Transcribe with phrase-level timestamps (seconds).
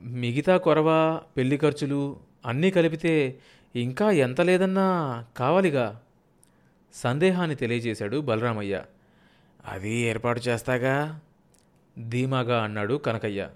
[0.00, 3.38] మిగతా కొరవ పెళ్ళి ఖర్చులు అన్నీ కలిపితే
[3.76, 6.02] ఇంకా ఎంత లేదన్నా కావాలిగా
[6.94, 8.82] సందేహాన్ని తెలియజేశాడు బలరామయ్య.
[9.68, 11.20] అది ఏర్పాటు చేస్తాగా?
[12.08, 13.48] ధీమాగా అన్నాడు కనకయ్య.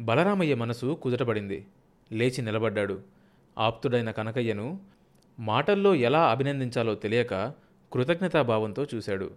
[0.00, 1.66] బలరామయ్య మనసు కుదుటపడింది.
[2.12, 3.00] లేచి నిలబడ్డాడు.
[3.58, 4.80] ఆప్తుడైన కనకయ్యను
[5.38, 7.52] మాటల్లో ఎలా అభినందించాలో తెలియక
[7.92, 9.30] కృతజ్ఞతాభావంతో చూశాడు.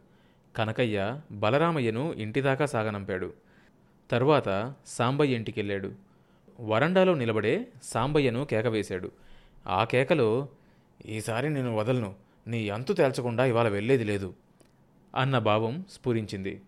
[0.56, 3.34] కనకయ్య బలరామయ్యను ఇంటిదాకా సాగనంపాడు.
[4.12, 6.09] తరువాత సాంబయ్య ఇంటికెళ్ళాడు.
[6.60, 9.12] వరండాలో నిలబడే సాంబయ్యను కేకవేశాడు.
[9.68, 10.48] ఆ కేకలో
[11.06, 12.16] ఈసారి నేను వదలను.
[12.48, 14.34] నీ అంతు తేల్చకుండా ఇవాళ వెళ్ళేది లేదు
[15.16, 16.62] అన్న భావం స్ఫురించింది.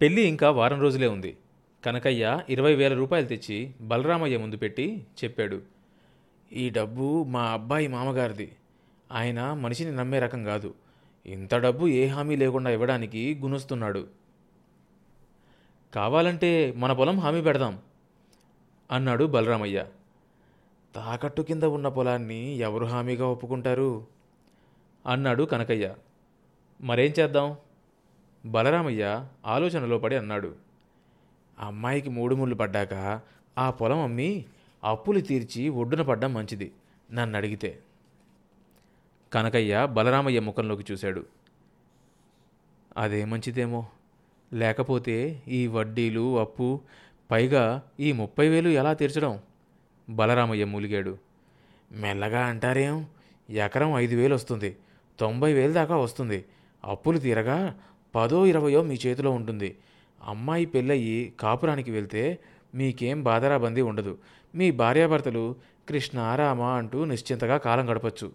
[0.00, 1.36] పెళ్ళి ఇంకా వారం రోజులే ఉంది.
[1.84, 5.62] కనకయ్య ఇరవై వేల రూపాయలు తెచ్చి బలరామయ్య ముందు పెట్టి చెప్పాడు.
[6.52, 8.52] ఈ డబ్బు మా అబ్బాయి మామగారిది.
[9.12, 10.74] ఆయన మనిషిని నమ్మే రకం కాదు.
[11.26, 14.23] ఇంత డబ్బు ఏ హామీ లేకుండా ఇవ్వడానికి గునుస్తున్నాడు.
[15.94, 17.78] కావాలంటే మన పొలం హామీ పెడదాం
[18.90, 19.86] అన్నాడు బలరామయ్య.
[20.94, 24.06] తాకట్టు కింద ఉన్న పొలాన్ని ఎవరు హామీగా ఒప్పుకుంటారు?
[25.06, 25.94] అన్నాడు కనకయ్య.
[26.80, 27.56] మరేం చేద్దాం?
[28.46, 30.54] బలరామయ్య ఆలోచనలో పడి అన్నాడు.
[31.58, 33.20] అమ్మాయికి మూడు ముళ్ళు పడ్డాక
[33.58, 34.44] ఆ పొలం అమ్మి
[34.84, 36.72] అప్పులు తీర్చి ఒడ్డున పడ్డం మంచిది
[37.12, 37.82] నన్ను అడిగితే.
[39.32, 41.26] కనకయ్య బలరామయ్య ముఖంలోకి చూశాడు.
[42.96, 43.86] అదే మంచిదేమో?
[44.54, 46.80] లేకపోతే ఈ వడ్డీలు అప్పు
[47.30, 49.38] పైగా ఈ ముప్పై వేలు ఎలా తీర్చడం?
[50.10, 51.18] బలరామయ్య మూలిగాడు.
[51.92, 53.06] మెల్లగా అంటారేం?
[53.50, 54.76] ఎకరం ఐదు వేలు వస్తుంది.
[55.18, 56.44] తొంభై వేలు దాకా వస్తుంది.
[56.84, 57.78] అప్పులు తీరగా
[58.14, 59.76] పదో ఇరవయో మీ చేతిలో ఉంటుంది.
[60.24, 62.38] అమ్మాయి పెళ్ళయి కాపురానికి వెళ్తే
[62.74, 64.18] మీకేం బాధరాబందీ ఉండదు.
[64.54, 65.54] మీ భార్యాభర్తలు
[65.88, 68.32] కృష్ణ రామ అంటూ నిశ్చింతగా కాలం గడపచ్చు.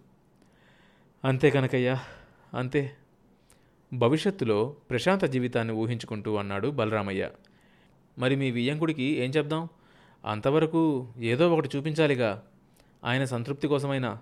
[1.26, 2.00] అంతే కనకయ్యా.
[2.54, 2.92] అంతే.
[3.94, 7.30] భవిష్యత్తులో ప్రశాంత జీవితాన్ని ఊహించుకుంటూ అన్నాడు బలరామయ్య.
[8.20, 9.68] మరి మీ వియ్యంకుడికి ఏం చెప్దాం?
[10.26, 12.44] అంతవరకు ఏదో ఒకటి చూపించాలిగా.
[13.04, 14.18] ఆయన సంతృప్తి కోసమైనా.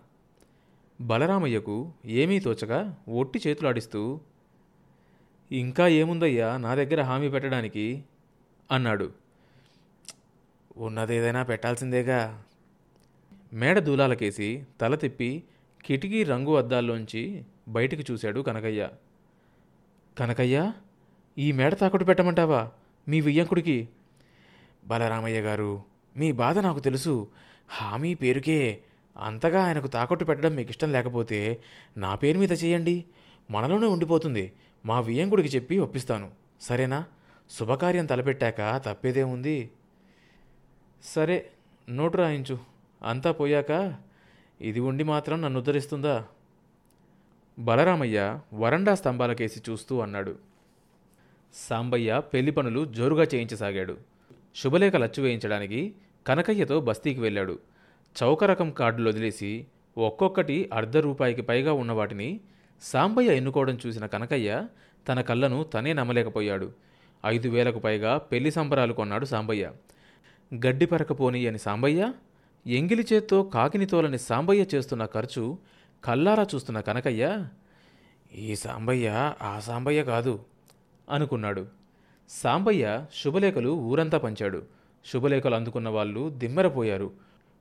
[1.02, 4.20] బలరామయ్యకు ఏమీ తోచగా ఒట్టి చేతులాడిస్తూ
[5.52, 8.04] ఇంకా ఏముందయ్యా నా దగ్గర హామీ పెట్టడానికి?
[8.72, 9.12] అన్నాడు.
[10.78, 12.44] ఉన్నదేదైనా పెట్టాల్సిందేగా.
[13.54, 15.44] మేడ దూలాలకేసి తల తిప్పి
[15.86, 18.90] కిటికీ రంగు అద్దాల్లోంచి బయటికి చూశాడు కనకయ్య.
[20.18, 20.72] కనకయ్య
[21.38, 22.72] ఈ మేడ తాకట్టు పెట్టమంటావా?
[23.08, 23.90] మీ వియ్యంకుడికి.
[24.86, 25.84] బలరామయ్య గారు
[26.18, 27.28] మీ బాధ నాకు తెలుసు.
[27.68, 28.82] హామీ పేరుకే
[29.18, 31.64] అంతగా ఆయనకు తాకట్టు పెట్టడం మీకు ఇష్టం లేకపోతే
[31.98, 33.06] నా పేరు మీద చేయండి.
[33.52, 34.52] మనలోనే ఉండిపోతుంది.
[34.86, 36.32] మా వియ్యంకుడికి చెప్పి ఒప్పిస్తాను.
[36.62, 37.06] సరేనా?
[37.50, 39.70] శుభకార్యం తలపెట్టాక తప్పేదే ఉంది.
[41.04, 41.50] సరే
[41.90, 42.60] నోటు రాయించు.
[43.04, 43.96] అంతా పోయాక
[44.62, 46.26] ఇది ఉండి మాత్రం నన్ను ఉద్ధరిస్తుందా?
[47.60, 50.36] బలరామయ్య వరండా స్తంభాలకేసి చూస్తూ అన్నాడు.
[51.54, 53.98] సాంబయ్య పెళ్ళి పనులు జోరుగా చేయించసాగాడు.
[54.56, 55.94] శుభలేఖ లచ్చు వేయించడానికి
[56.28, 57.60] కనకయ్యతో బస్తీకి వెళ్ళాడు.
[58.24, 59.66] చౌక రకం కార్డులు వదిలేసి
[59.98, 62.40] ఒక్కొక్కటి అర్ధ రూపాయికి పైగా ఉన్న వాటిని
[62.82, 64.68] సాంబయ్య ఎన్నుకోవడం చూసిన కనకయ్య
[65.08, 66.72] తన కళ్ళను తనే నమ్మలేకపోయాడు.
[67.26, 69.72] ఐదు వేలకు పైగా పెళ్ళి సంబరాలు కొన్నాడు సాంబయ్య.
[70.56, 72.14] గడ్డి పరకపోని అని సాంబయ్య
[72.68, 75.58] ఎంగిలి చేత్తో కాకిని తోలని సాంబయ్య చేస్తున్న ఖర్చు
[76.04, 77.46] కల్లారా చూస్తున్న కనకయ్య
[78.36, 80.40] ఈ సాంబయ్య ఆ సాంబయ్య కాదు
[81.10, 81.66] అనుకున్నాడు.
[82.30, 84.64] సాంబయ్య శుభలేఖలు ఊరంతా పంచాడు.
[85.06, 87.12] శుభలేఖలు అందుకున్న వాళ్ళు దిమ్మెరపోయారు.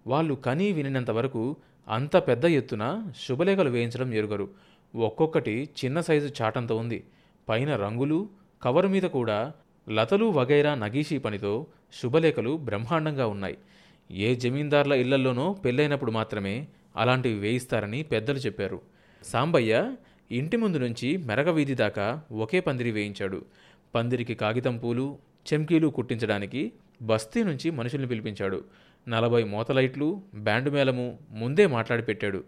[0.07, 1.57] వాళ్ళు కనీ వినినంత వరకు
[1.89, 4.49] అంత పెద్ద ఎత్తున శుభలేఖలు వేయించడం ఎరుగరు.
[4.97, 7.05] ఒక్కొక్కటి చిన్న సైజు చాటంత ఉంది.
[7.49, 8.29] పైన రంగులు
[8.63, 9.53] కవరు మీద కూడా
[9.91, 11.67] లతలు వగైరా నగీషీ పనితో
[12.03, 13.59] శుభలేఖలు బ్రహ్మాండంగా ఉన్నాయి.
[14.11, 18.81] ఏ జమీందార్ల ఇళ్ళల్లోనో పెళ్ళైనప్పుడు మాత్రమే అలాంటివి వేయిస్తారని పెద్దలు చెప్పారు.
[19.23, 19.95] సాంబయ్య
[20.31, 23.45] ఇంటి ముందు నుంచి మెరగ వీధి దాకా ఒకే పందిరి వేయించాడు.
[23.95, 25.19] పందిరికి కాగితం పూలు
[25.53, 28.65] చెంకీలు కుట్టించడానికి బస్తీ నుంచి మనుషుల్ని పిలిపించాడు.
[29.09, 32.45] నలభై మూతలైట్లు బ్యాండ్ మేళము ముందే మాట్లాడి పెట్టాడు.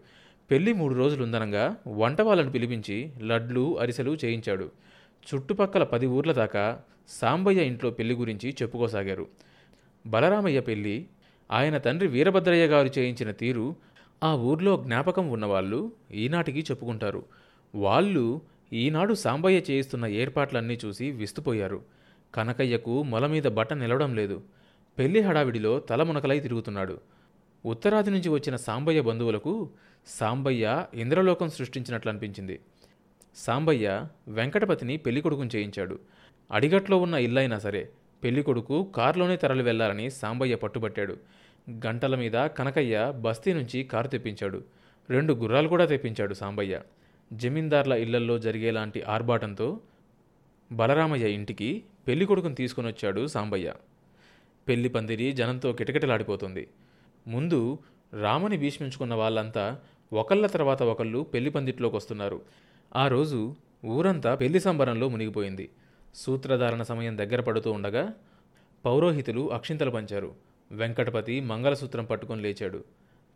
[0.51, 4.71] పెళ్ళి మూడు రోజులుందనంగా వంట వాళ్ళను పిలిపించి లడ్లు అరిసెలు చేయించాడు.
[5.29, 9.27] చుట్టుపక్కల పది ఊర్ల దాకా సాంబయ్య ఇంట్లో పెళ్ళి గురించి చెప్పుకోసాగారు.
[10.07, 11.05] బలరామయ్య పెళ్ళి
[11.51, 13.75] ఆయన తండ్రి వీరభద్రయ్య గారు చేయించిన తీరు
[14.23, 17.25] ఆ ఊర్లో జ్ఞాపకం ఉన్నవాళ్ళు ఈనాటికి చెప్పుకుంటారు.
[17.75, 18.41] వాళ్ళు
[18.73, 21.81] ఈనాడు సాంబయ్య చేయిస్తున్న ఏర్పాట్లన్నీ చూసి విస్తుపోయారు.
[22.35, 24.41] కనకయ్యకు మొలమీద బట్ట నిలవడం లేదు.
[24.99, 26.99] పెళ్ళి హడావిడిలో తలమునకలై తిరుగుతున్నాడు.
[27.65, 29.69] ఉత్తరాది నుంచి వచ్చిన సాంబయ్య బంధువులకు
[30.07, 32.59] సాంబయ్య ఇంద్రలోకం సృష్టించినట్లు అనిపించింది
[33.35, 35.99] సాంబయ్య వెంకటపతిని పెళ్ళికొడుకుని చేయించాడు.
[36.51, 37.89] అడిగట్లో ఉన్న ఇల్లైనా సరే
[38.23, 41.17] పెళ్ళికొడుకు కారులోనే తరలి వెళ్ళాలని సాంబయ్య పట్టుబట్టాడు.
[41.69, 44.63] గంటల మీద కనకయ్య బస్తీ నుంచి కారు తెప్పించాడు.
[45.09, 46.81] రెండు గుర్రాలు కూడా తెప్పించాడు సాంబయ్య.
[47.33, 49.79] జమీందార్ల ఇళ్ళల్లో జరిగేలాంటి ఆర్భాటంతో
[50.71, 53.73] బలరామయ్య ఇంటికి పెళ్ళికొడుకుని తీసుకుని వచ్చాడు సాంబయ్య.
[54.67, 56.67] పెళ్ళి పందిరి జనంతో కిటకిటలాడిపోతుంది.
[57.27, 57.77] ముందు
[58.21, 59.79] రాముని భీష్మించుకున్న వాళ్ళంతా
[60.13, 62.41] ఒకళ్ళ తర్వాత ఒకళ్ళు పెళ్ళి పందిట్లోకి వస్తున్నారు.
[62.95, 63.55] ఆ రోజు
[63.85, 65.69] ఊరంతా పెళ్ళి సంబరంలో మునిగిపోయింది.
[66.15, 68.13] సూత్రధారణ సమయం దగ్గర పడుతూ ఉండగా
[68.85, 70.48] పౌరోహితులు అక్షింతలు పంచారు.
[70.71, 72.83] వెంకటపతి మంగళసూత్రం పట్టుకొని లేచాడు.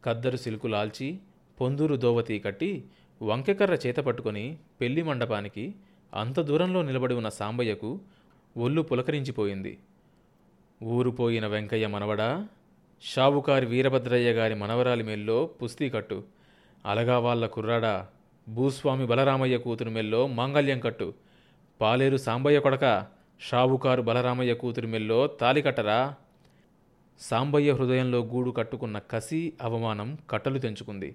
[0.04, 1.20] కద్దరు సిల్కు లాల్చి
[1.62, 2.84] పొందూరు దోవతి కట్టి
[3.22, 5.76] వంకెకర్ర చేత పట్టుకొని పెళ్ళి మండపానికి
[6.14, 8.00] అంత దూరంలో నిలబడి ఉన్న సాంబయ్యకు
[8.58, 9.78] ఒళ్ళు పులకరించిపోయింది.
[10.84, 12.48] ఊరు పోయిన వెంకయ్య మనవడా
[13.02, 16.24] షావుకారి వీరభద్రయ్య గారి మనవరాలి మెల్లో పుస్తీ కట్టు.
[16.86, 18.08] అలగా వాళ్ళ కుర్రాడా
[18.50, 21.14] భూస్వామి బలరామయ్య కూతురు మెల్లో మాంగల్యం కట్టు.
[21.82, 23.06] పాలేరు సాంబయ్య కొడక
[23.42, 26.16] షావుకారు బలరామయ్య కూతురు మెల్లో తాలి కట్టరా?
[27.20, 31.10] సాంబయ్య హృదయంలో గూడు కట్టుకున్న కసి అవమానం కట్టలు తెంచుకుంది.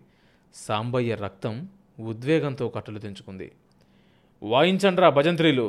[0.55, 1.55] సాంబయ్య రక్తం
[2.03, 3.49] ఉద్వేగంతో కట్టలు తెంచుకుంది.
[4.43, 5.67] వాయించండ్రా భజంత్రీలు!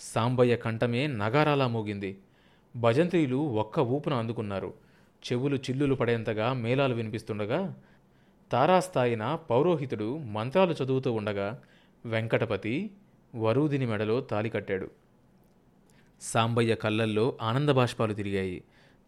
[0.00, 2.10] సాంబయ్య కంఠమే నగారాలా మోగింది.
[2.74, 4.70] భజంత్రీలు ఒక్క ఊపున అందుకున్నారు.
[5.22, 7.60] చెవులు చిల్లులు పడేంతగా మేళాలు వినిపిస్తుండగా
[8.50, 11.48] తారాస్థాయిన పౌరోహితుడు మంత్రాలు చదువుతూ ఉండగా
[12.04, 12.74] వెంకటపతి
[13.34, 14.88] వరూదిని మెడలో తాలి కట్టాడు.
[16.22, 18.58] సాంబయ్య కళ్ళల్లో ఆనందబాష్పాలు తిరిగాయి.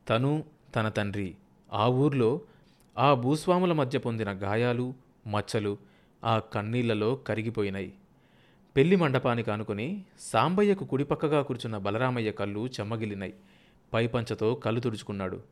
[0.09, 0.45] తను
[0.75, 1.37] తన తండ్రి.
[1.73, 2.41] ఆ ఊర్లో
[2.99, 4.95] ఆ భూస్వాముల మధ్య పొందిన గాయాలు
[5.27, 5.79] మచ్చలు
[6.25, 7.95] ఆ కన్నీళ్ళలో కరిగిపోయినాయి
[8.77, 13.35] పెళ్ళి మండపానికి ఆనుకుని సాంబయ్యకు కుడిపక్కగా కూర్చున్న బలరామయ్య కళ్ళు చెమ్మగిలినాయి
[13.93, 15.43] పైపంచతో కళ్ళు తుడుచుకున్నాడు.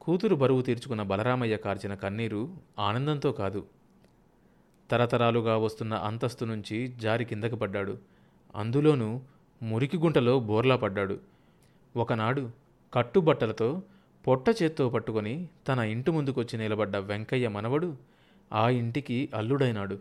[0.00, 2.48] కూతురు బరువు తీర్చుకున్న బలరామయ్య కార్చిన కన్నీరు
[2.78, 3.66] ఆనందంతో కాదు.
[4.90, 7.98] తరతరాలుగా వస్తున్న అంతస్తు నుంచి జారి కిందకి పడ్డాడు.
[8.56, 9.20] అందులోనూ
[9.62, 11.20] మురికి గుంటలో బోర్లా పడ్డాడు.
[11.96, 12.50] ఒకనాడు
[12.94, 13.82] కట్టుబట్టలతో
[14.26, 17.96] పొట్ట చేత్తో పట్టుకొని తన ఇంటి ముందుకొచ్చి నిలబడ్డ వెంకయ్య మనవడు
[18.52, 19.98] ఆ ఇంటికి అల్లుడైనాడు.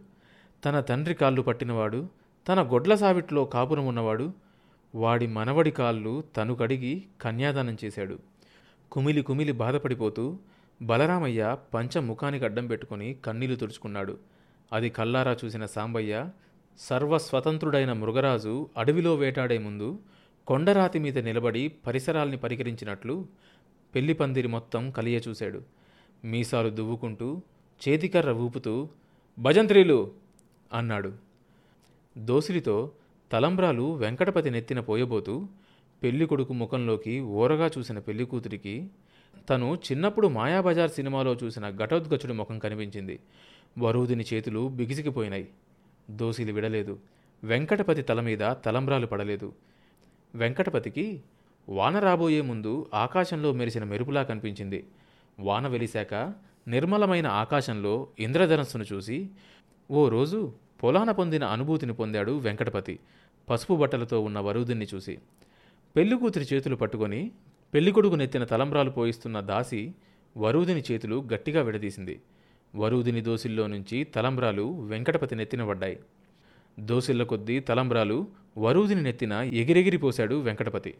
[0.65, 2.07] తన తండ్రి కాళ్ళు పట్టినవాడు
[2.47, 4.31] తన గొడ్ల సావిట్లో కాపురం ఉన్నవాడు
[4.95, 8.19] వాడి మనవడి కాళ్ళు తను కడిగి కన్యాదానం చేశాడు.
[8.91, 10.39] కుమిలి కుమిలి బాధపడిపోతూ
[10.81, 14.17] బలరామయ్య పంచముఖానికి అడ్డం పెట్టుకుని కన్నీళ్ళు తుడుచుకున్నాడు.
[14.73, 16.29] అది కల్లారా చూసిన సాంబయ్య
[16.79, 19.99] సర్వస్వతంత్రుడైన మృగరాజు అడవిలో వేటాడే ముందు
[20.47, 23.27] కొండరాతి మీద నిలబడి పరిసరాల్ని పరికరించినట్లు
[23.93, 25.59] పెళ్ళి పందిరి మొత్తం కలియచూశాడు
[26.23, 27.27] మీసాలు దువ్వుకుంటూ
[27.81, 28.73] చేతికర్ర ఊపుతూ
[29.37, 29.99] భజంత్రీలు!
[30.73, 31.11] అన్నాడు.
[32.15, 32.75] దోసిలితో
[33.31, 35.33] తలంబ్రాలు వెంకటపతి నెత్తిన పోయబోతూ
[36.01, 38.75] పెళ్ళికొడుకు ముఖంలోకి ఓరగా చూసిన పెళ్ళికూతురికి
[39.49, 43.15] తను చిన్నప్పుడు మాయాబజార్ సినిమాలో చూసిన ఘటోద్గచుడి ముఖం కనిపించింది.
[43.79, 45.47] వరూదిని చేతులు బిగిసికిపోయినాయి.
[46.11, 46.93] దోసిలి విడలేదు.
[47.43, 49.49] వెంకటపతి తల మీద తలంబ్రాలు పడలేదు.
[50.33, 51.05] వెంకటపతికి
[51.69, 54.87] వాన రాబోయే ముందు ఆకాశంలో మెరిసిన మెరుపులా కనిపించింది.
[55.39, 56.33] వాన వెలిశాక
[56.67, 59.29] నిర్మలమైన ఆకాశంలో ఇంద్రధనస్సును చూసి
[59.91, 62.99] ఓ రోజు పొలాన పొందిన అనుభూతిని పొందాడు వెంకటపతి.
[63.49, 65.17] పసుపు బట్టలతో ఉన్న వరుదిని చూసి
[65.95, 67.31] పెళ్ళికూతురి చేతులు పట్టుకొని
[67.73, 69.93] పెళ్ళికొడుకు నెత్తిన తలంబ్రాలు పోయిస్తున్న దాసి
[70.37, 72.21] వరుదిని చేతులు గట్టిగా విడదీసింది.
[72.75, 75.99] వరుదిని దోసిల్లో నుంచి తలంబ్రాలు వెంకటపతి నెత్తిన పడ్డాయి.
[76.79, 78.27] దోసిళ్ళ కొద్దీ తలంబ్రాలు
[78.57, 80.93] వరూదిని నెత్తిన ఎగిరెగిరిపోశాడు వెంకటపతి.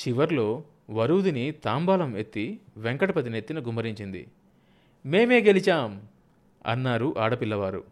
[0.00, 4.26] చివర్లో వరూదిని తాంబాలం ఎత్తి వెంకటపతి నెత్తిన గుమ్మరించింది.
[5.06, 6.02] మేమే గెలిచాం
[6.66, 7.84] అన్నారు ఆడపిల్లవారు.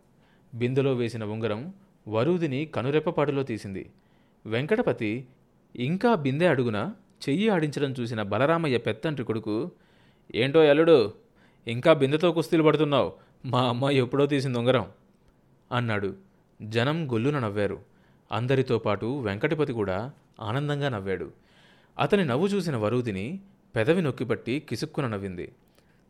[0.54, 1.74] బిందెలో వేసిన ఉంగరం
[2.08, 3.90] వరూదిని కనురెప్పపాటులో తీసింది.
[4.46, 5.26] వెంకటపతి
[5.76, 6.92] ఇంకా బిందె అడుగున
[7.28, 9.70] చెయ్యి ఆడించడం చూసిన బలరామయ్య పెత్తంటి కొడుకు
[10.34, 11.12] ఏంటో ఎల్లుడు
[11.66, 13.12] ఇంకా బిందెతో కుస్తీలు పడుతున్నావు.
[13.44, 14.86] మా అమ్మ ఎప్పుడో తీసింది ఉంగరం
[15.72, 16.14] అన్నాడు.
[16.62, 17.78] జనం గొల్లున నవ్వారు.
[18.32, 21.30] అందరితో పాటు వెంకటపతి కూడా ఆనందంగా నవ్వాడు.
[21.98, 23.40] అతని నవ్వు చూసిన వరూదిని
[23.76, 25.52] పెదవి నొక్కిపట్టి కిసుక్కున నవ్వింది.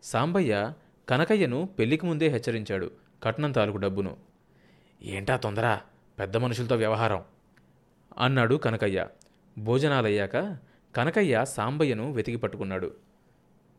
[0.02, 0.72] సాంబయ్య
[1.08, 2.90] కనకయ్యను పెళ్ళికి ముందే హెచ్చరించాడు
[3.22, 4.16] కట్నం తాలూకు డబ్బును.
[5.02, 5.78] ఏంటా తొందర?
[6.18, 7.24] పెద్ద మనుషులతో వ్యవహారం
[8.18, 9.06] అన్నాడు కనకయ్య.
[9.58, 10.58] భోజనాలయ్యాక
[10.96, 12.94] కనకయ్య సాంబయ్యను వెతికి పట్టుకున్నాడు.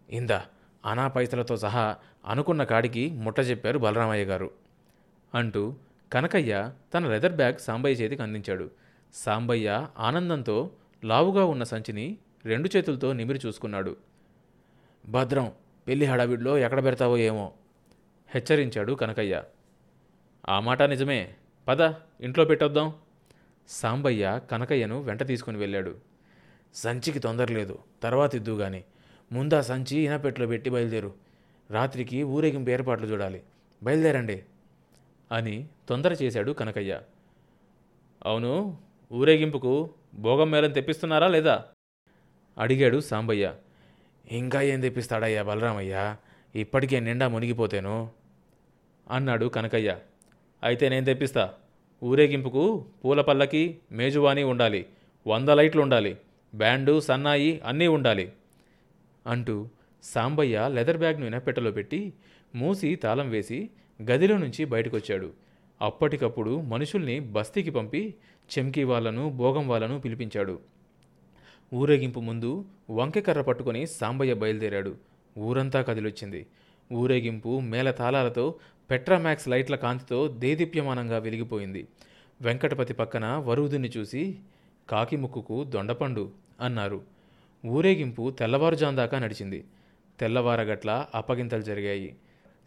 [0.09, 0.45] ఇందా
[0.85, 4.51] అనా పైసలతో సహా అనుకున్న కాడికి ముట్ట చెప్పారు బలరామయ్య గారు
[5.35, 5.75] అంటూ
[6.13, 8.71] కనకయ్య తన లెదర్ బ్యాగ్ సాంబయ్య చేతికి అందించాడు.
[9.13, 10.71] సాంబయ్య ఆనందంతో
[11.03, 13.97] లావుగా ఉన్న సంచిని రెండు చేతులతో నిమిరి చూసుకున్నాడు.
[15.09, 15.51] భద్రం
[15.87, 17.53] పెళ్ళి హడావిడిలో ఎక్కడ పెడతావో ఏమో
[18.27, 19.43] హెచ్చరించాడు కనకయ్య.
[20.49, 21.35] ఆ మాట నిజమే.
[21.67, 21.81] పద
[22.21, 22.93] ఇంట్లో పెట్టొద్దాం.
[23.67, 25.95] సాంబయ్య కనకయ్యను వెంట తీసుకుని వెళ్ళాడు.
[26.73, 27.79] సంచికి తొందర లేదు.
[28.03, 28.83] తర్వాత ఇద్దు గాని.
[29.31, 31.13] ముందా సంచి ఇనపెట్లో పెట్టి బయలుదేరు.
[31.71, 33.43] రాత్రికి ఊరేగింపు ఏర్పాట్లు చూడాలి.
[33.83, 34.43] బయలుదేరండి
[35.31, 37.01] అని తొందర చేశాడు కనకయ్య.
[38.25, 38.77] అవును
[39.13, 41.65] ఊరేగింపుకు భోగం మేళం తెప్పిస్తున్నారా లేదా?
[42.57, 43.55] అడిగాడు సాంబయ్య.
[44.31, 46.15] ఇంకా ఏం తెప్పిస్తాడయ్యా బలరామయ్య?
[46.55, 48.11] ఇప్పటికే నిండా మునిగిపోతేను?
[49.11, 49.97] అన్నాడు కనకయ్య.
[50.63, 51.53] అయితే నేను తెప్పిస్తా.
[52.03, 54.85] ఊరేగింపుకు పూల పల్లకి మేజువాణి ఉండాలి.
[55.27, 56.17] వంద లైట్లు ఉండాలి.
[56.55, 58.33] బ్యాండు సన్నాయి అన్నీ ఉండాలి.
[59.27, 59.69] అంటూ
[60.03, 62.13] సాంబయ్య లెదర్ బ్యాగ్ను ఇనపెట్టెలో పెట్టి
[62.55, 63.69] మూసి తాళం వేసి
[64.01, 65.33] గదిలో నుంచి బయటకొచ్చాడు.
[65.81, 68.15] అప్పటికప్పుడు మనుషుల్ని బస్తీకి పంపి
[68.57, 70.59] చెంకీ వాళ్ళను భోగం వాళ్ళను పిలిపించాడు.
[71.73, 74.95] ఊరేగింపు ముందు వంకెకర్ర పట్టుకొని సాంబయ్య బయలుదేరాడు.
[75.39, 76.45] ఊరంతా కదిలొచ్చింది.
[76.93, 78.55] ఊరేగింపు మేళ తాళాలతో
[78.91, 81.87] పెట్రామాక్స్ లైట్ల కాంతితో దేదీప్యమానంగా వెలిగిపోయింది.
[82.41, 84.39] వెంకటపతి పక్కన వరువుదుని చూసి
[84.89, 86.31] కాకి ముక్కుకు దొండపండు
[86.61, 87.01] అన్నారు.
[87.65, 89.63] ఊరేగింపు తెల్లవారుజాందాకా నడిచింది.
[90.19, 92.15] తెల్లవారగట్ల అప్పగింతలు జరిగాయి.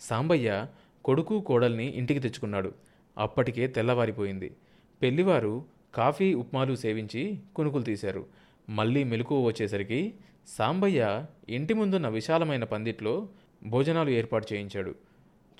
[0.01, 0.67] సాంబయ్య
[1.05, 2.73] కొడుకు కోడల్ని ఇంటికి తెచ్చుకున్నాడు.
[3.19, 4.57] అప్పటికే తెల్లవారిపోయింది.
[5.03, 5.65] పెళ్ళివారు
[5.95, 8.27] కాఫీ ఉప్మాలు సేవించి కునుకులు తీశారు.
[8.69, 10.15] మళ్ళీ మెలకువ వచ్చేసరికి
[10.47, 13.29] సాంబయ్య ఇంటి ముందున్న విశాలమైన పందిట్లో
[13.67, 14.95] భోజనాలు ఏర్పాటు చేయించాడు.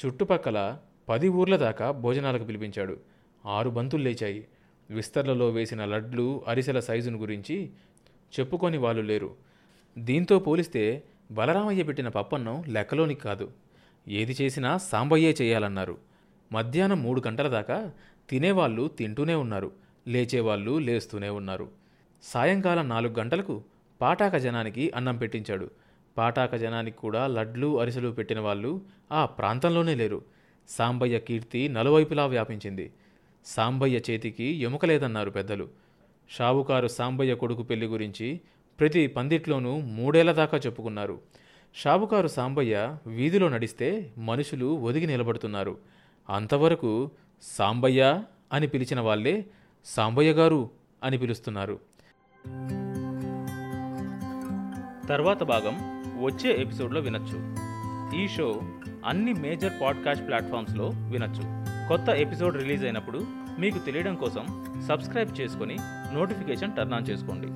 [0.07, 0.79] చుట్టుపక్కల
[1.09, 3.01] పది ఊర్ల దాకా భోజనాలకు పిలిపించాడు.
[3.47, 4.47] ఆరు బంతులు లేచాయి.
[4.91, 7.71] విస్తర్లలో వేసిన లడ్లు అరిసెల సైజును గురించి
[8.41, 9.35] చెప్పుకొని వాళ్ళు లేరు.
[9.99, 13.51] దీంతో పోలిస్తే బలరామయ్య పెట్టిన పప్పన్నం లెక్కలోనికి కాదు.
[14.09, 16.12] ఏది చేసినా సాంబయ్యే చేయాలన్నారు.
[16.53, 17.91] మధ్యాహ్నం మూడు గంటల దాకా
[18.31, 19.73] తినేవాళ్ళు తింటూనే ఉన్నారు
[20.09, 21.69] లేచేవాళ్ళు లేస్తూనే ఉన్నారు.
[22.23, 23.63] సాయంకాలం నాలుగు గంటలకు
[24.01, 25.71] పాటాక జనానికి అన్నం పెట్టించాడు.
[26.17, 28.81] పాటాక జనానికి కూడా లడ్లు అరిసెలు పెట్టిన వాళ్ళు
[29.13, 30.23] ఆ ప్రాంతంలోనే లేరు.
[30.69, 32.93] సాంబయ్య కీర్తి నలువైపులా వ్యాపించింది.
[33.47, 35.69] సాంబయ్య చేతికి ఎముక లేదన్నారు పెద్దలు.
[36.31, 38.41] షావుకారు సాంబయ్య కొడుకు పెళ్ళి గురించి
[38.81, 41.21] ప్రతి పందిట్లోనూ మూడేళ్ళ దాకా చెప్పుకున్నారు.
[41.75, 45.79] షావుకారు సాంబయ్య వీధిలో నడిస్తే మనుషులు ఒదిగి నిలబడుతున్నారు.
[46.31, 47.11] అంతవరకు
[47.43, 49.47] సాంబయ్య అని పిలిచిన వాళ్ళే
[49.85, 50.71] సాంబయ్య గారు
[51.05, 51.79] అని పిలుస్తున్నారు.
[55.09, 55.75] తర్వాత భాగం
[56.25, 57.57] వచ్చే ఎపిసోడ్లో వినొచ్చు.
[58.23, 58.63] ఈ షో
[59.07, 61.43] అన్ని మేజర్ పాడ్కాస్ట్ ప్లాట్ఫామ్స్లో వినొచ్చు.
[61.89, 63.27] కొత్త ఎపిసోడ్ రిలీజ్ అయినప్పుడు
[63.59, 65.77] మీకు తెలియడం కోసం సబ్స్క్రైబ్ చేసుకొని
[66.15, 67.47] నోటిఫికేషన్ టర్న్ ఆన్ చేసుకోండి.